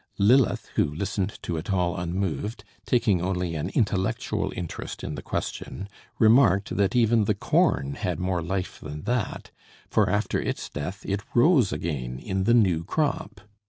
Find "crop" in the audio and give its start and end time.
12.83-13.41